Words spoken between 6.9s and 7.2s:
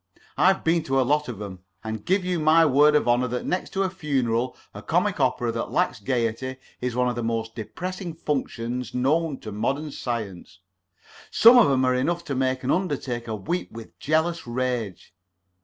one of